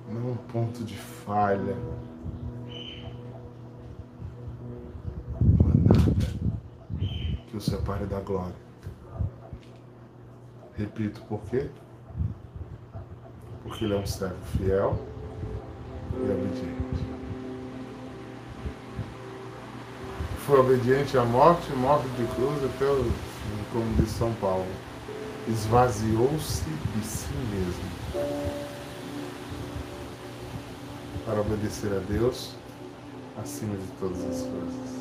[0.09, 1.77] não um ponto de falha.
[5.41, 6.27] Não há nada
[7.47, 8.55] que o separe da glória.
[10.77, 11.71] Repito, por quê?
[13.63, 14.99] Porque ele é um servo fiel
[16.13, 17.20] e obediente.
[20.47, 23.11] Foi obediente à morte, morte de cruz até o,
[23.73, 24.67] como diz São Paulo
[25.49, 27.91] esvaziou-se de si mesmo
[31.25, 32.55] para obedecer a Deus
[33.41, 35.01] acima de todas as coisas.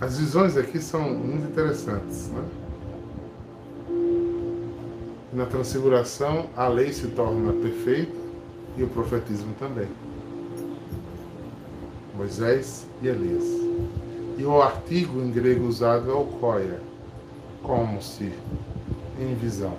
[0.00, 2.28] As visões aqui são muito interessantes.
[2.28, 2.44] Né?
[5.32, 8.16] Na transfiguração, a lei se torna perfeita
[8.76, 9.88] e o profetismo também.
[12.20, 13.44] Moisés e Elias.
[14.36, 16.78] E o artigo em grego usado é o koia,
[17.62, 18.30] como se,
[19.18, 19.74] em visão.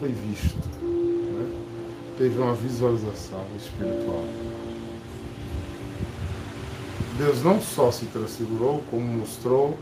[0.00, 0.58] Foi visto.
[0.82, 1.52] Né?
[2.18, 4.24] Teve uma visualização espiritual.
[7.16, 9.78] Deus não só se transfigurou, como mostrou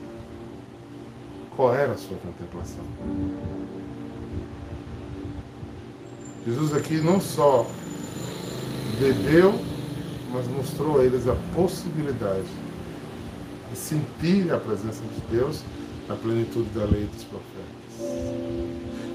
[1.57, 2.85] qual era a sua contemplação.
[6.47, 7.67] Jesus aqui não só
[9.01, 9.55] bebeu,
[10.33, 12.47] mas mostrou a eles a possibilidade
[13.73, 15.63] e sentir a presença de Deus
[16.09, 18.37] na plenitude da lei dos profetas.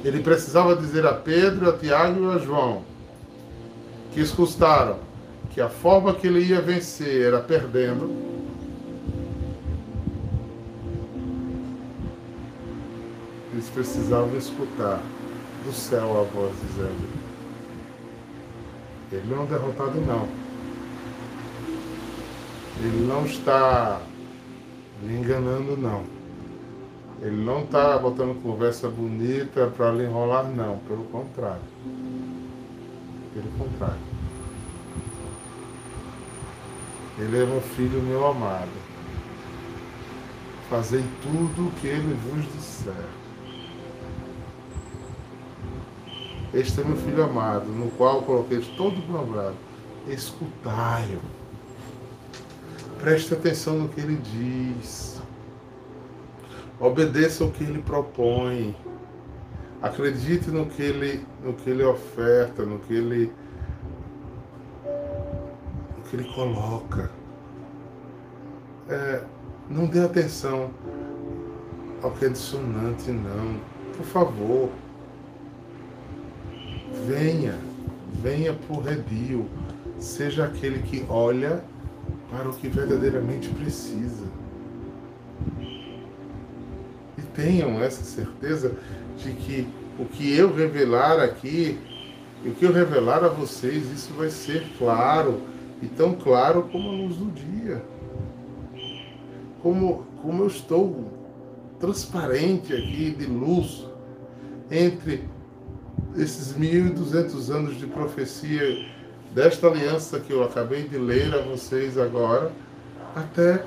[0.03, 2.83] Ele precisava dizer a Pedro, a Tiago e a João,
[4.13, 4.99] que escutaram
[5.51, 8.09] que a forma que ele ia vencer era perdendo.
[13.53, 15.01] Eles precisavam escutar
[15.65, 17.07] do céu a voz dizendo:
[19.11, 20.40] Ele não é derrotado, não.
[22.83, 24.01] Ele não está
[25.03, 26.03] lhe enganando, não.
[27.21, 30.79] Ele não está botando conversa bonita para lhe enrolar, não.
[30.79, 31.61] Pelo contrário.
[33.35, 34.01] Pelo contrário.
[37.19, 38.71] Ele é meu filho, meu amado.
[40.67, 43.05] Fazei tudo o que ele vos disser.
[46.51, 49.55] Este é meu filho amado, no qual coloquei todo o meu brado.
[50.07, 51.40] Escutai-o.
[53.01, 55.19] Preste atenção no que ele diz.
[56.79, 58.75] Obedeça o que ele propõe.
[59.81, 63.33] Acredite no que ele, no que ele oferta, no que ele,
[65.97, 67.09] no que ele coloca.
[68.87, 69.23] É,
[69.67, 70.69] não dê atenção
[72.03, 73.59] ao que é dissonante, não.
[73.97, 74.69] Por favor.
[77.07, 77.57] Venha,
[78.13, 79.49] venha por redil.
[79.97, 81.63] Seja aquele que olha
[82.31, 84.25] para o que verdadeiramente precisa.
[87.17, 88.73] E tenham essa certeza
[89.17, 89.67] de que
[89.99, 91.77] o que eu revelar aqui,
[92.45, 95.41] o que eu revelar a vocês, isso vai ser claro,
[95.81, 97.83] e tão claro como a luz do dia.
[99.61, 101.11] Como, como eu estou
[101.79, 103.85] transparente aqui de luz
[104.69, 105.25] entre
[106.15, 108.87] esses 1.200 anos de profecia
[109.33, 112.51] desta aliança que eu acabei de ler a vocês agora,
[113.15, 113.65] até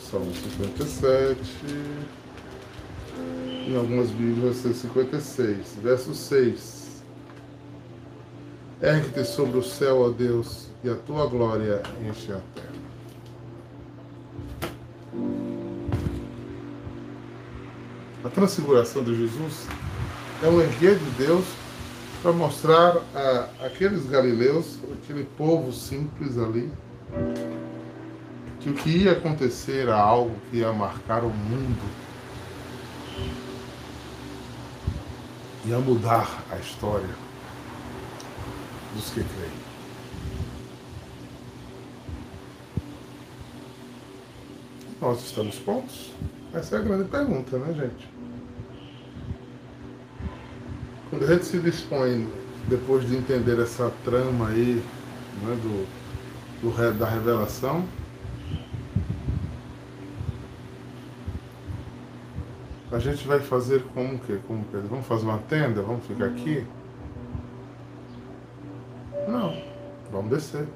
[0.09, 1.37] Salmo 57.
[3.67, 7.03] Em algumas Bíblias vai ser 56, verso 6.
[8.81, 12.79] Ergue-te sobre o céu, ó Deus, e a tua glória enche a terra.
[18.23, 19.67] A transfiguração de Jesus
[20.41, 21.45] é um erguer de Deus
[22.23, 26.71] para mostrar a aqueles galileus, aquele povo simples ali,
[28.59, 31.81] que o que ia acontecer era algo que ia marcar o mundo,
[35.65, 37.15] ia mudar a história
[38.93, 39.69] dos que creem.
[45.01, 46.11] Nós estamos prontos?
[46.53, 48.09] Essa é a grande pergunta, né, gente?
[51.09, 52.27] Quando a gente se dispõe,
[52.67, 54.83] depois de entender essa trama aí,
[55.41, 55.87] né, do,
[56.61, 57.87] do, da revelação,
[62.91, 64.37] a gente vai fazer como que?
[64.47, 64.77] Como que?
[64.77, 65.81] Vamos fazer uma tenda?
[65.81, 66.65] Vamos ficar aqui?
[69.27, 69.55] Não,
[70.11, 70.67] vamos descer.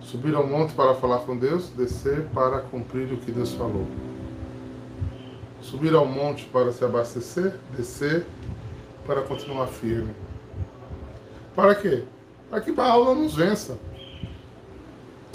[0.00, 3.86] Subir ao monte para falar com Deus, descer para cumprir o que Deus falou.
[5.60, 8.24] Subir ao monte para se abastecer, descer
[9.06, 10.14] para continuar firme.
[11.54, 12.04] Para quê?
[12.48, 13.76] Para que Baal não nos vença.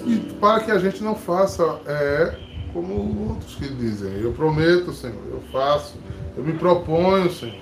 [0.05, 2.44] E para que a gente não faça é,
[2.75, 5.95] como outros que dizem, eu prometo, Senhor, eu faço,
[6.35, 7.55] eu me proponho, Senhor,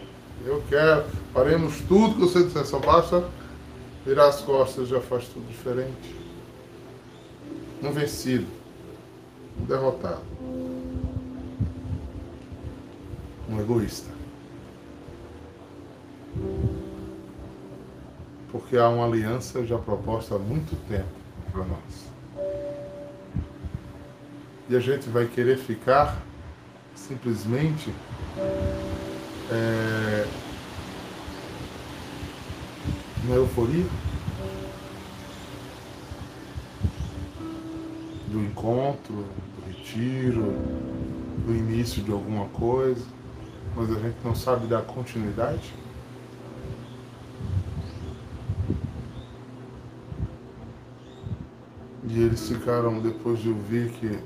[0.44, 3.24] eu quero, faremos tudo que você disser, só basta
[4.04, 6.16] virar as costas já faz tudo diferente
[7.84, 8.48] um vencido,
[9.62, 10.24] um derrotado,
[13.48, 14.10] um egoísta.
[18.52, 21.06] Porque há uma aliança já proposta há muito tempo
[21.52, 22.13] para nós.
[24.70, 26.18] E a gente vai querer ficar
[26.96, 27.94] simplesmente
[29.52, 30.26] é,
[33.28, 33.86] na euforia
[38.28, 40.54] do encontro, do retiro,
[41.46, 43.06] do início de alguma coisa,
[43.76, 45.74] mas a gente não sabe dar continuidade?
[52.06, 54.20] E eles ficaram, depois de ouvir que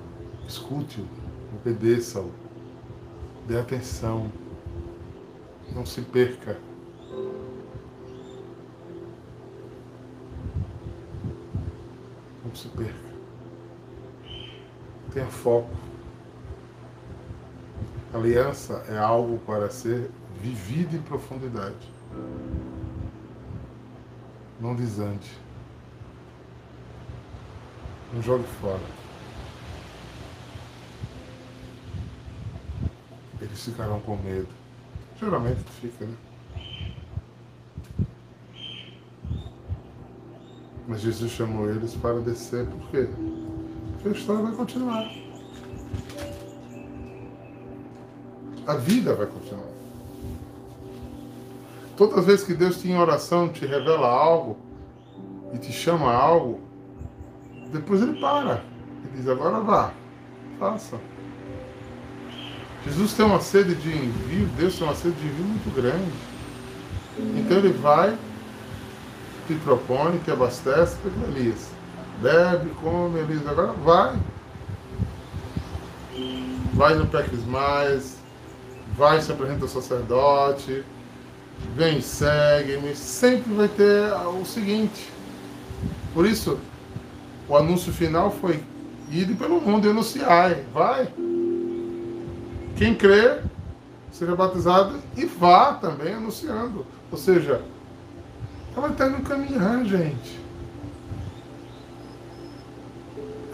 [0.48, 1.06] escute-o,
[1.54, 2.32] obedeça-o,
[3.46, 4.32] dê atenção,
[5.74, 6.58] não se perca.
[12.46, 13.08] Não se perca.
[15.14, 15.70] Tenha foco.
[18.14, 20.10] Aliança é algo para ser
[20.42, 21.92] vivido em profundidade.
[24.60, 25.30] Não desande.
[28.14, 29.07] Não jogue fora.
[33.72, 34.48] Ficarão com medo.
[35.20, 36.14] Geralmente fica, né?
[40.88, 43.10] Mas Jesus chamou eles para descer, por quê?
[44.06, 45.12] a história vai continuar.
[48.66, 49.68] A vida vai continuar.
[51.98, 54.58] Todas as vezes que Deus te em oração te revela algo
[55.54, 56.62] e te chama a algo,
[57.72, 58.64] depois ele para.
[59.04, 59.92] Ele diz, agora vá,
[60.60, 60.98] faça.
[62.88, 66.12] Jesus tem uma sede de envio, Deus tem uma sede de envio muito grande.
[67.38, 68.16] Então ele vai,
[69.48, 70.98] te propõe, te abastece,
[71.30, 71.78] Elias
[72.22, 74.16] bebe, come, Elisa, agora vai.
[76.74, 78.18] Vai no Peques Mais,
[78.96, 80.84] vai se apresenta ao sacerdote,
[81.76, 82.96] vem, segue-me.
[82.96, 85.10] Sempre vai ter o seguinte.
[86.14, 86.60] Por isso,
[87.48, 88.64] o anúncio final foi:
[89.10, 90.66] ide pelo mundo e anunciai.
[90.74, 91.08] Vai.
[92.78, 93.42] Quem crê,
[94.12, 96.86] seja batizado e vá também anunciando.
[97.12, 97.62] Ou seja,
[98.76, 100.40] ela está no caminhar, gente.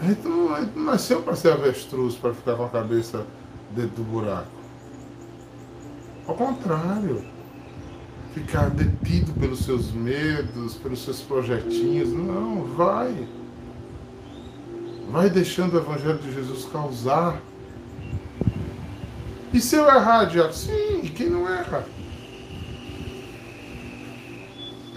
[0.00, 3.24] A gente, não, a gente não nasceu para ser avestruz, para ficar com a cabeça
[3.70, 4.50] dentro do buraco.
[6.26, 7.24] Ao contrário,
[8.34, 12.12] ficar detido pelos seus medos, pelos seus projetinhos.
[12.12, 13.26] Não, vai.
[15.10, 17.40] Vai deixando o Evangelho de Jesus causar.
[19.54, 20.52] E se eu errar, Diabo?
[20.52, 21.84] Sim, e quem não erra?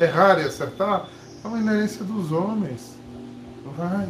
[0.01, 1.08] Errar e acertar
[1.43, 2.97] é uma inerência dos homens.
[3.78, 4.10] Vai.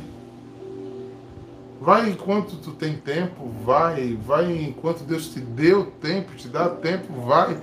[1.81, 4.17] Vai enquanto tu tem tempo, vai.
[4.25, 7.61] Vai enquanto Deus te deu tempo, te dá tempo, vai.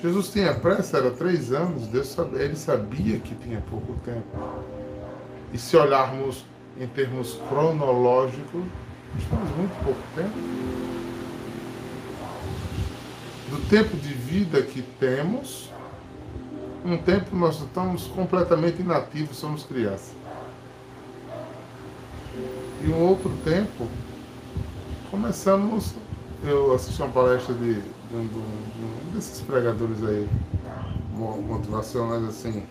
[0.00, 4.24] Jesus tinha pressa, era três anos, Deus sabia, ele sabia que tinha pouco tempo.
[5.52, 6.46] E se olharmos
[6.80, 8.64] em termos cronológicos,
[9.18, 10.83] estamos muito pouco tempo.
[13.50, 15.70] Do tempo de vida que temos,
[16.84, 20.14] um tempo nós estamos completamente inativos, somos crianças.
[22.82, 23.86] E um outro tempo,
[25.10, 25.94] começamos.
[26.42, 30.28] Eu assisti uma palestra de, de, um, de um desses pregadores aí,
[31.14, 32.64] motivacionais assim,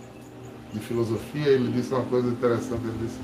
[0.72, 3.20] de filosofia, ele disse uma coisa interessante, ele disse,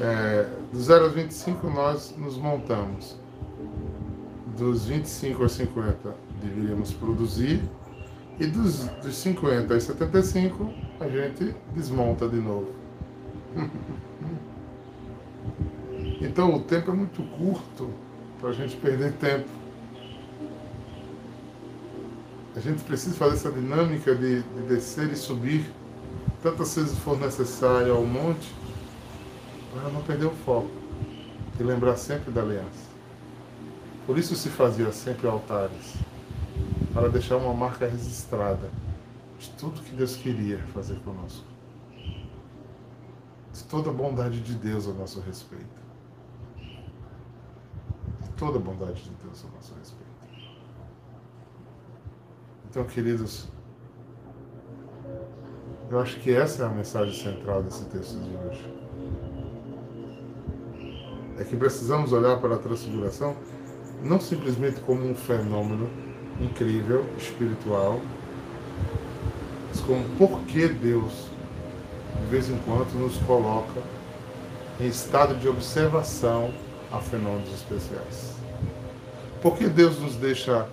[0.00, 3.16] é, dos 0 aos 25 nós nos montamos.
[4.56, 7.62] Dos 25 aos 50 deveríamos produzir
[8.38, 12.72] e dos, dos 50 aos 75 a gente desmonta de novo.
[16.20, 17.90] Então o tempo é muito curto
[18.40, 19.48] para a gente perder tempo.
[22.56, 25.64] A gente precisa fazer essa dinâmica de, de descer e subir
[26.42, 28.52] tantas vezes for necessário ao monte
[29.72, 30.70] para não perder o foco
[31.58, 32.88] e lembrar sempre da aliança.
[34.04, 35.94] Por isso se fazia sempre altares
[36.98, 38.68] para deixar uma marca registrada
[39.38, 41.46] de tudo que Deus queria fazer conosco,
[43.52, 45.78] de toda a bondade de Deus a nosso respeito
[48.38, 50.08] toda a bondade de Deus a nosso respeito.
[52.70, 53.48] Então, queridos,
[55.90, 58.74] eu acho que essa é a mensagem central desse texto de hoje.
[61.38, 63.36] É que precisamos olhar para a transfiguração
[64.02, 65.90] não simplesmente como um fenômeno
[66.40, 68.00] incrível, espiritual,
[69.88, 71.28] como por que Deus,
[72.20, 73.80] de vez em quando, nos coloca
[74.78, 76.52] em estado de observação
[76.92, 78.34] a fenômenos especiais.
[79.40, 80.68] Por que Deus nos deixa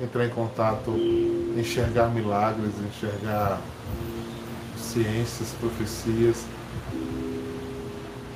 [0.00, 0.92] entrar em contato,
[1.56, 3.60] enxergar milagres, enxergar
[4.76, 6.44] ciências, profecias,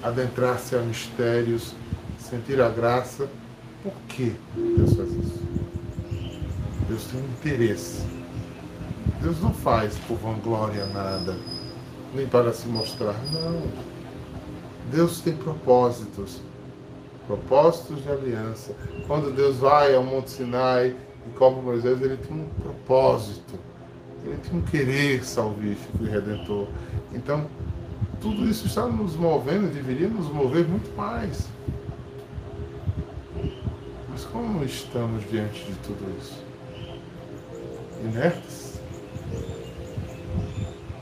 [0.02, 1.74] adentrar-se a mistérios,
[2.18, 3.28] sentir a graça?
[3.84, 5.43] Por que Deus faz isso?
[6.94, 8.06] Deus tem interesse.
[9.20, 11.36] Deus não faz por vanglória nada,
[12.14, 13.62] nem para se mostrar, não.
[14.92, 16.40] Deus tem propósitos
[17.26, 18.76] propósitos de aliança.
[19.08, 20.94] Quando Deus vai ao Monte Sinai
[21.26, 23.58] e cobra Moisés, ele tem um propósito,
[24.24, 26.68] ele tem um querer salvífico e redentor.
[27.12, 27.46] Então,
[28.20, 31.48] tudo isso está nos movendo, deveria nos mover muito mais.
[34.10, 36.53] Mas como estamos diante de tudo isso?
[38.04, 38.80] Inertes?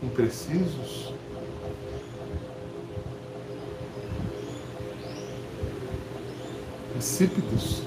[0.03, 1.13] Imprecisos?
[7.03, 7.83] insípidos.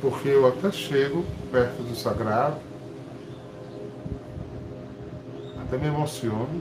[0.00, 2.56] Porque eu até chego perto do sagrado,
[5.60, 6.60] até me emociono,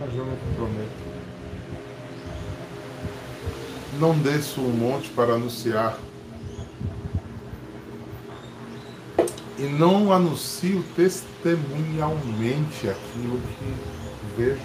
[0.00, 1.16] mas eu não comprometo.
[4.00, 5.98] Não desço o monte para anunciar.
[9.66, 13.74] E não anuncio testemunhalmente aquilo que
[14.36, 14.60] vejo.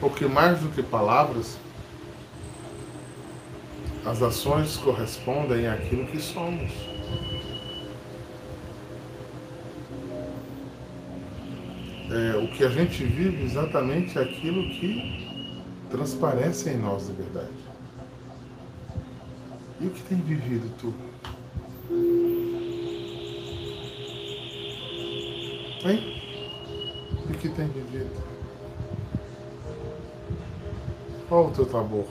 [0.00, 1.58] Porque mais do que palavras,
[4.06, 6.72] as ações correspondem àquilo que somos.
[12.10, 15.28] É, o que a gente vive exatamente é aquilo que
[15.90, 17.67] transparece em nós de verdade.
[19.80, 20.94] E o que tem vivido tu?
[25.86, 26.22] Hein?
[27.28, 28.10] O que tem vivido?
[31.28, 32.08] Qual o teu tabor?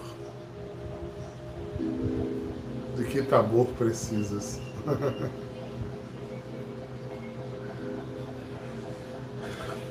[2.96, 4.62] De que tabor precisas?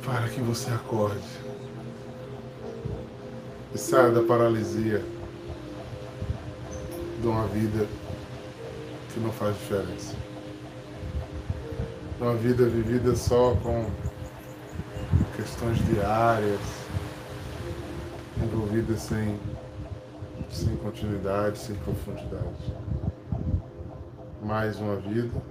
[0.07, 1.19] para que você acorde.
[3.75, 5.05] E saia da paralisia
[7.27, 7.89] de uma vida
[9.13, 10.15] que não faz diferença.
[12.21, 13.91] Uma vida vivida só com
[15.35, 16.61] questões diárias,
[18.41, 19.41] envolvidas sem,
[20.49, 22.73] sem continuidade, sem profundidade.
[24.41, 25.43] Mais uma vida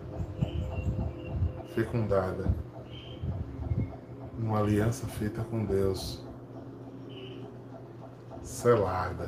[1.73, 2.45] fecundada,
[4.39, 6.23] uma aliança feita com Deus,
[8.41, 9.27] selada,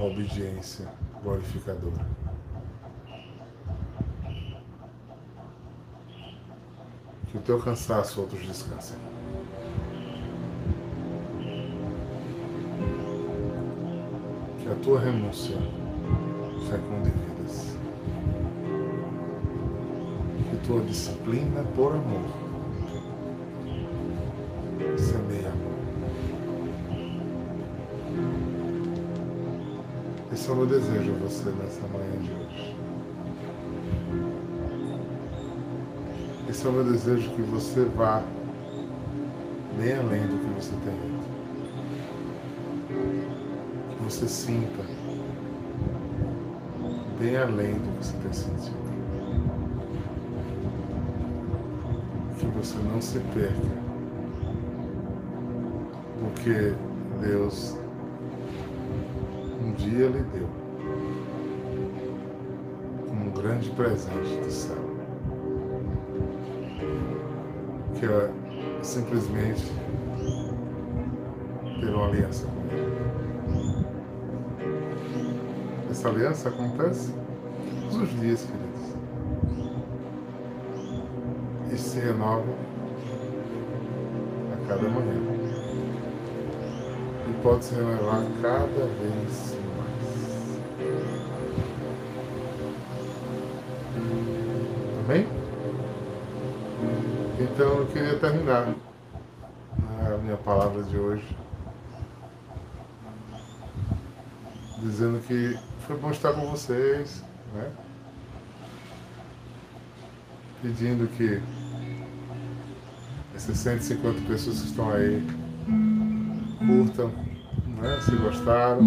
[0.00, 0.88] uma obediência
[1.22, 2.06] glorificadora.
[7.30, 8.96] Que o teu cansaço outros descansem.
[14.58, 15.56] Que a tua renúncia
[16.68, 17.76] fecunde vidas.
[20.50, 22.49] Que tua disciplina por amor
[30.52, 32.76] Meu desejo a você nessa manhã de hoje.
[36.50, 38.22] Esse é o meu desejo que você vá
[39.78, 40.98] bem além do que você tem.
[43.96, 44.84] Que você sinta
[47.18, 48.90] bem além do que você tem sentido.
[52.38, 53.54] Que você não se perca
[56.20, 56.74] no que
[57.26, 57.79] Deus
[59.80, 60.46] dia lhe deu
[63.08, 64.76] como um grande presente do céu.
[67.98, 68.30] Que é
[68.82, 69.72] simplesmente
[71.80, 73.86] ter uma aliança com Ele.
[75.90, 77.14] Essa aliança acontece
[77.90, 78.96] todos os dias, queridos.
[81.72, 82.44] E se renova
[84.52, 85.20] a cada manhã.
[87.28, 89.59] E pode se renovar cada vez
[97.60, 98.74] Então eu queria terminar né,
[100.14, 101.36] a minha palavra de hoje
[104.78, 107.70] dizendo que foi bom estar com vocês, né?
[110.62, 111.42] Pedindo que
[113.36, 115.22] essas 150 pessoas que estão aí
[116.66, 117.08] curtam,
[117.78, 118.00] né?
[118.00, 118.80] Se gostaram,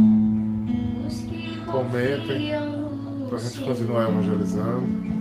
[1.72, 2.50] comentem
[3.30, 5.13] para a gente continuar evangelizando.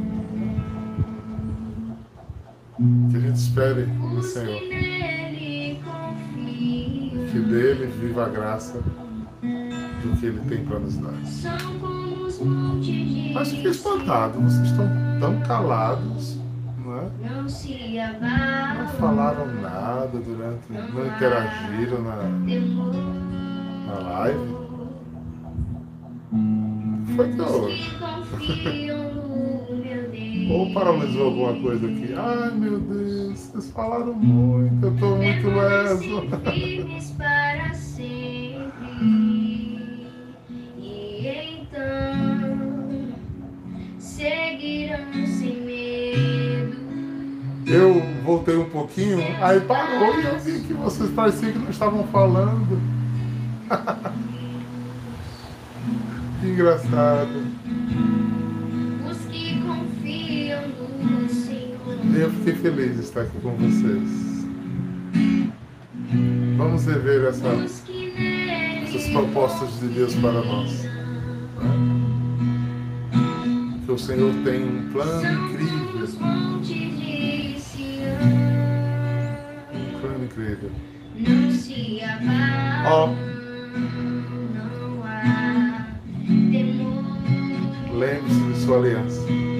[3.52, 4.60] Espere no Senhor.
[7.30, 11.12] Que dele viva a graça do que ele tem para nos dar.
[13.34, 14.88] Mas fiquei espantado, vocês estão
[15.20, 16.38] tão calados,
[16.78, 17.10] não é?
[18.78, 22.16] Não falaram nada durante, não interagiram na,
[23.86, 24.62] na live.
[27.14, 27.96] Foi que hoje.
[30.52, 32.14] Ou paralisou alguma coisa aqui.
[32.14, 36.28] Ai meu Deus, vocês falaram muito, eu estou muito leso.
[37.16, 38.62] Para sempre.
[40.76, 43.14] E então
[43.98, 46.76] seguirão sem medo.
[47.66, 52.04] Eu voltei um pouquinho, aí parou e eu vi que vocês pareciam que não estavam
[52.08, 52.78] falando.
[56.40, 57.61] que engraçado.
[62.14, 64.46] Eu fiquei feliz de estar aqui com vocês.
[66.56, 70.86] Vamos rever essa, essas propostas de Deus para nós.
[73.84, 76.08] Que o Senhor tem um plano incrível.
[79.72, 80.70] Um plano incrível.
[82.86, 83.08] Ó.
[86.50, 87.04] temor.
[87.92, 89.51] Lembre-se de sua aliança.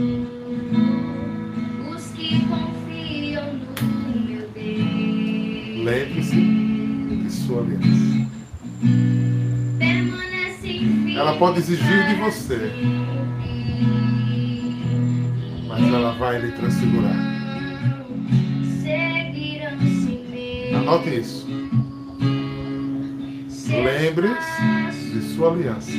[9.79, 12.73] Permanecem firmes Ela pode exigir de você,
[15.69, 17.33] mas ela vai lhe transfigurar.
[20.75, 21.47] Anote isso.
[23.69, 25.93] Lembre-se de sua aliança.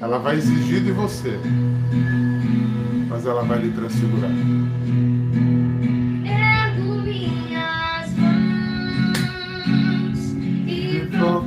[0.00, 1.38] Ela vai exigir de você,
[3.08, 4.30] mas ela vai lhe transfigurar.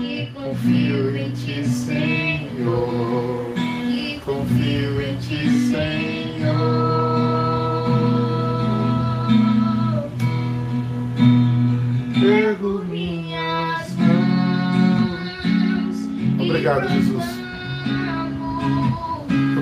[0.00, 6.90] que confio em ti, Senhor, que confio em ti, Senhor.
[12.22, 15.00] Ergo minhas mãos.
[16.38, 17.09] Obrigado, Jesus.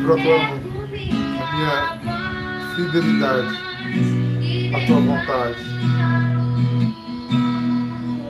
[0.09, 1.77] Proclamo a minha
[2.75, 3.55] fidelidade
[4.75, 5.61] à tua vontade.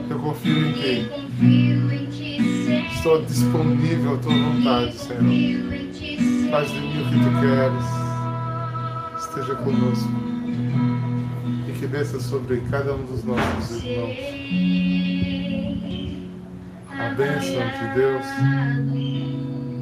[0.09, 1.09] Eu confio em ti.
[2.93, 6.51] Estou disponível à tua vontade, Senhor.
[6.51, 7.87] Faz de mim o que tu queres.
[9.23, 10.11] Esteja conosco.
[11.65, 14.17] E que desça sobre cada um dos nossos irmãos.
[16.89, 18.25] A bênção de Deus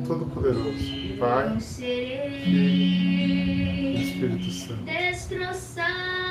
[0.07, 1.95] Todo-Poderoso, Pai, Filho
[2.45, 4.84] e Espírito Santo.
[4.84, 6.28] destroçado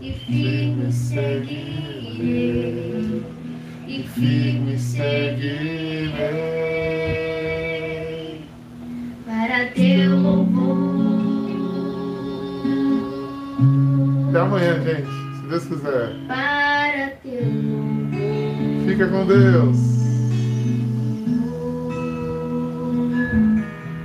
[0.00, 2.12] e firme seguirei
[3.86, 6.08] E firme seguirei.
[9.26, 10.78] para teu louvor.
[14.28, 15.08] Até amanhã, gente.
[15.36, 16.16] Se Deus quiser.
[16.26, 18.88] Para teu louvor.
[18.88, 19.87] Fica com Deus.